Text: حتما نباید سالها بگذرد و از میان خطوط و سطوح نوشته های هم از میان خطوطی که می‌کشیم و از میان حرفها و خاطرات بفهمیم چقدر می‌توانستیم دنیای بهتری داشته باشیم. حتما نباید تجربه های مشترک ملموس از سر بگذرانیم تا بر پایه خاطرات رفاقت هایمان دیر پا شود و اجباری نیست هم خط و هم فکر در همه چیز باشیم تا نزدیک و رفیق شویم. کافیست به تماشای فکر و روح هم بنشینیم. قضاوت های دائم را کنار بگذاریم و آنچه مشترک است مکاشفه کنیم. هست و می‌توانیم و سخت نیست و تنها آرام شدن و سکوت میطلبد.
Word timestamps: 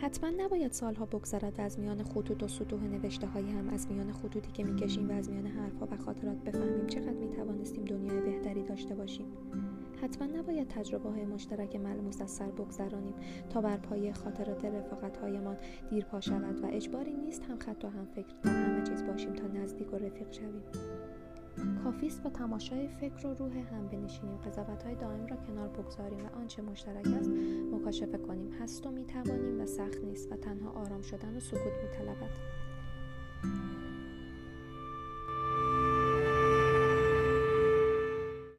حتما 0.00 0.30
نباید 0.30 0.72
سالها 0.72 1.06
بگذرد 1.06 1.58
و 1.58 1.62
از 1.62 1.78
میان 1.78 2.02
خطوط 2.02 2.42
و 2.42 2.48
سطوح 2.48 2.82
نوشته 2.82 3.26
های 3.26 3.50
هم 3.50 3.68
از 3.68 3.88
میان 3.90 4.12
خطوطی 4.12 4.52
که 4.52 4.64
می‌کشیم 4.64 5.10
و 5.10 5.12
از 5.12 5.30
میان 5.30 5.46
حرفها 5.46 5.88
و 5.90 5.96
خاطرات 5.96 6.36
بفهمیم 6.36 6.86
چقدر 6.86 7.12
می‌توانستیم 7.12 7.84
دنیای 7.84 8.20
بهتری 8.20 8.62
داشته 8.62 8.94
باشیم. 8.94 9.26
حتما 10.02 10.26
نباید 10.26 10.68
تجربه 10.68 11.10
های 11.10 11.24
مشترک 11.24 11.76
ملموس 11.76 12.20
از 12.20 12.30
سر 12.30 12.50
بگذرانیم 12.50 13.14
تا 13.50 13.60
بر 13.60 13.76
پایه 13.76 14.12
خاطرات 14.12 14.64
رفاقت 14.64 15.16
هایمان 15.16 15.56
دیر 15.90 16.04
پا 16.04 16.20
شود 16.20 16.64
و 16.64 16.66
اجباری 16.66 17.14
نیست 17.14 17.42
هم 17.44 17.58
خط 17.58 17.84
و 17.84 17.88
هم 17.88 18.06
فکر 18.06 18.34
در 18.42 18.50
همه 18.50 18.82
چیز 18.82 19.04
باشیم 19.04 19.32
تا 19.32 19.46
نزدیک 19.46 19.92
و 19.92 19.96
رفیق 19.96 20.32
شویم. 20.32 20.62
کافیست 21.90 22.22
به 22.22 22.30
تماشای 22.30 22.88
فکر 22.88 23.26
و 23.26 23.34
روح 23.34 23.58
هم 23.58 23.88
بنشینیم. 23.88 24.36
قضاوت 24.36 24.82
های 24.82 24.94
دائم 24.94 25.26
را 25.26 25.36
کنار 25.36 25.68
بگذاریم 25.68 26.26
و 26.26 26.38
آنچه 26.38 26.62
مشترک 26.62 27.06
است 27.06 27.30
مکاشفه 27.72 28.18
کنیم. 28.18 28.52
هست 28.52 28.86
و 28.86 28.90
می‌توانیم 28.90 29.60
و 29.60 29.66
سخت 29.66 30.04
نیست 30.04 30.32
و 30.32 30.36
تنها 30.36 30.70
آرام 30.70 31.02
شدن 31.02 31.36
و 31.36 31.40
سکوت 31.40 31.72
میطلبد. 31.82 32.30